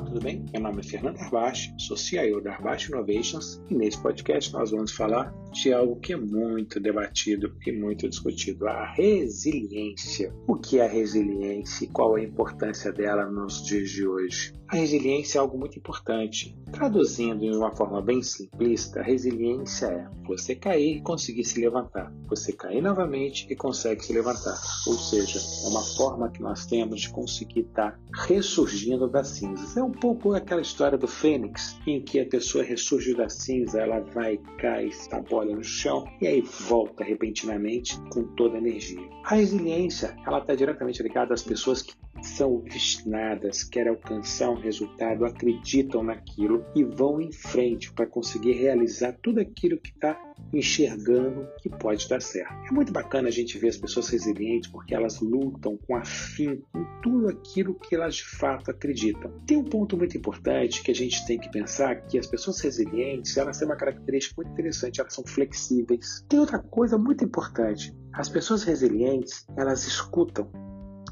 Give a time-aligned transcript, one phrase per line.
[0.00, 0.46] Olá, tudo bem?
[0.50, 4.92] Meu nome é Fernando Arbache, sou CIO da Arbache Innovations e nesse podcast nós vamos
[4.92, 10.34] falar de algo que é muito debatido e muito discutido, a resiliência.
[10.46, 14.54] O que é a resiliência e qual a importância dela nos dias de hoje?
[14.70, 16.56] A resiliência é algo muito importante.
[16.70, 22.12] Traduzindo de uma forma bem simplista, a resiliência é você cair e conseguir se levantar.
[22.28, 24.56] Você cair novamente e consegue se levantar.
[24.86, 29.76] Ou seja, é uma forma que nós temos de conseguir estar ressurgindo das cinzas.
[29.76, 34.38] É pouco aquela história do Fênix, em que a pessoa ressurge da cinza, ela vai,
[34.58, 39.00] cai, está bola no chão e aí volta repentinamente com toda a energia.
[39.24, 45.24] A resiliência, ela está diretamente ligada às pessoas que são obstinadas, querem alcançar um resultado,
[45.24, 50.20] acreditam naquilo e vão em frente para conseguir realizar tudo aquilo que está
[50.52, 52.52] enxergando que pode dar certo.
[52.68, 57.00] É muito bacana a gente ver as pessoas resilientes porque elas lutam com afinco em
[57.02, 59.30] tudo aquilo que elas de fato acreditam.
[59.46, 63.36] Tem um ponto muito importante que a gente tem que pensar que as pessoas resilientes
[63.36, 66.24] elas têm uma característica muito interessante, elas são flexíveis.
[66.28, 70.50] Tem outra coisa muito importante, as pessoas resilientes elas escutam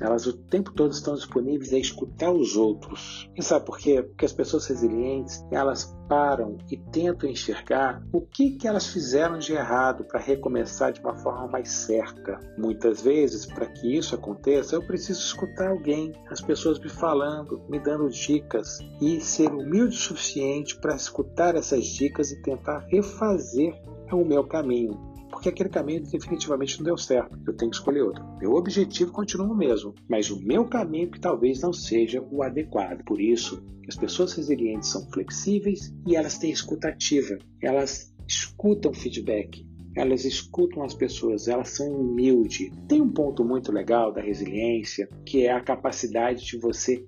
[0.01, 3.29] elas o tempo todo estão disponíveis a escutar os outros.
[3.37, 4.03] E sabe por quê?
[4.03, 9.53] Porque as pessoas resilientes, elas param e tentam enxergar o que, que elas fizeram de
[9.53, 12.39] errado para recomeçar de uma forma mais certa.
[12.57, 17.79] Muitas vezes, para que isso aconteça, eu preciso escutar alguém, as pessoas me falando, me
[17.79, 23.75] dando dicas e ser humilde o suficiente para escutar essas dicas e tentar refazer
[24.11, 27.39] o meu caminho porque aquele caminho definitivamente não deu certo.
[27.47, 28.25] Eu tenho que escolher outro.
[28.39, 33.05] Meu objetivo continua o mesmo, mas o meu caminho que talvez não seja o adequado.
[33.05, 37.39] Por isso, as pessoas resilientes são flexíveis e elas têm escutativa.
[37.63, 42.71] Elas escutam feedback, elas escutam as pessoas, elas são humildes.
[42.87, 47.05] Tem um ponto muito legal da resiliência, que é a capacidade de você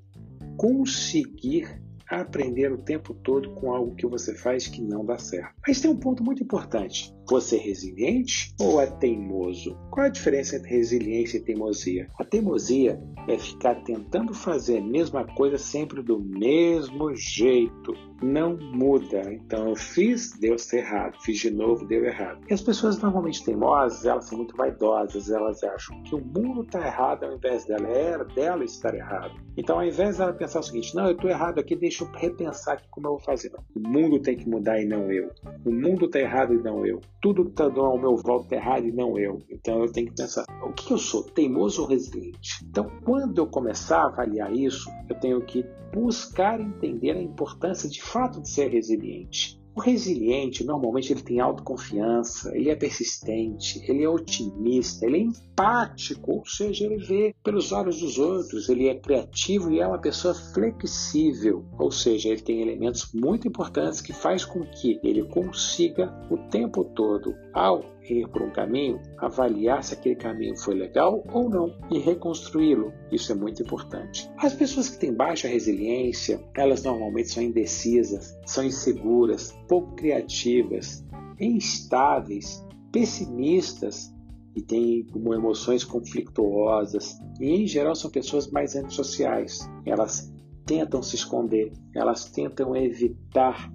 [0.57, 1.81] conseguir
[2.11, 5.55] aprender o tempo todo com algo que você faz que não dá certo.
[5.67, 7.15] Mas tem um ponto muito importante.
[7.29, 9.79] Você é resiliente ou é teimoso?
[9.91, 12.09] Qual a diferença entre resiliência e teimosia?
[12.19, 17.95] A teimosia é ficar tentando fazer a mesma coisa sempre do mesmo jeito.
[18.21, 19.33] Não muda.
[19.33, 21.17] Então eu fiz, deu errado.
[21.23, 22.41] Fiz de novo, deu errado.
[22.51, 25.31] E as pessoas normalmente teimosas, elas são muito vaidosas.
[25.31, 27.87] Elas acham que o mundo está errado ao invés dela.
[27.89, 29.41] É dela estar errado.
[29.57, 32.75] Então ao invés dela pensar o seguinte, não, eu estou errado aqui, deixa eu repensar
[32.75, 33.53] aqui como eu vou fazer.
[33.75, 35.31] O mundo tem que mudar e não eu.
[35.65, 38.93] O mundo está errado e não eu tudo está dando ao meu volta errado e
[38.93, 39.43] não eu.
[39.51, 42.65] Então eu tenho que pensar, o que eu sou, teimoso ou resiliente?
[42.65, 48.03] Então, quando eu começar a avaliar isso, eu tenho que buscar entender a importância de
[48.03, 49.60] fato de ser resiliente.
[49.75, 56.33] O resiliente, normalmente, ele tem autoconfiança, ele é persistente, ele é otimista, ele é empático,
[56.33, 60.35] ou seja, ele vê pelos olhos dos outros, ele é criativo e é uma pessoa
[60.35, 66.37] flexível, ou seja, ele tem elementos muito importantes que faz com que ele consiga o
[66.49, 71.77] tempo todo, ao ir por um caminho, avaliar se aquele caminho foi legal ou não
[71.91, 72.93] e reconstruí-lo.
[73.11, 74.31] Isso é muito importante.
[74.39, 81.05] As pessoas que têm baixa resiliência, elas normalmente são indecisas, são inseguras, pouco criativas,
[81.39, 84.15] instáveis, pessimistas
[84.55, 89.69] e têm emoções conflituosas e em geral são pessoas mais antissociais.
[89.87, 90.33] Elas
[90.67, 93.73] tentam se esconder, elas tentam evitar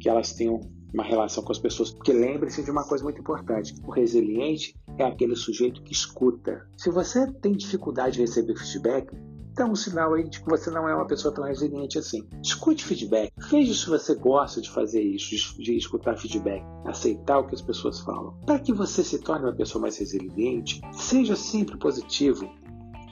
[0.00, 0.60] que elas tenham
[0.92, 1.90] uma relação com as pessoas.
[1.90, 6.66] Porque lembre-se de uma coisa muito importante: o resiliente é aquele sujeito que escuta.
[6.76, 9.12] Se você tem dificuldade de receber feedback,
[9.52, 12.26] então um sinal aí de que você não é uma pessoa tão resiliente assim.
[12.42, 13.30] Escute feedback.
[13.50, 18.00] Veja se você gosta de fazer isso, de, escutar feedback, aceitar o que as pessoas
[18.00, 18.34] falam.
[18.46, 22.50] Para que você se torne uma pessoa mais resiliente, seja sempre positivo.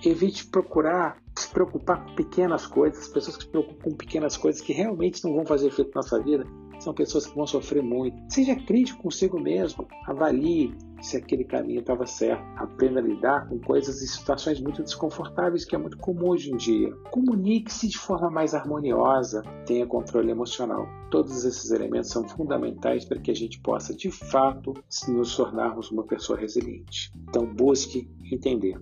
[0.03, 4.73] Evite procurar se preocupar com pequenas coisas, pessoas que se preocupam com pequenas coisas que
[4.73, 6.47] realmente não vão fazer efeito na sua vida,
[6.83, 8.17] são pessoas que vão sofrer muito.
[8.33, 12.43] Seja crítico consigo mesmo, avalie se aquele caminho estava certo.
[12.57, 16.57] Aprenda a lidar com coisas e situações muito desconfortáveis, que é muito comum hoje em
[16.57, 16.93] dia.
[17.11, 20.87] Comunique-se de forma mais harmoniosa, tenha controle emocional.
[21.11, 24.75] Todos esses elementos são fundamentais para que a gente possa, de fato,
[25.09, 27.13] nos tornarmos uma pessoa resiliente.
[27.29, 28.81] Então, busque entender.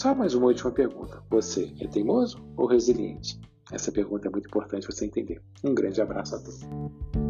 [0.00, 1.22] Só mais uma última pergunta.
[1.28, 3.40] Você é teimoso ou resiliente?
[3.72, 5.40] Essa pergunta é muito importante você entender.
[5.62, 7.27] Um grande abraço a todos.